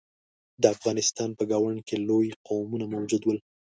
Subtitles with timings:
[0.61, 3.39] د افغانستان په ګاونډ کې لوی قومونه موجود ول.